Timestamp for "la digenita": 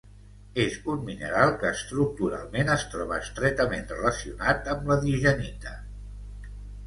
4.93-5.77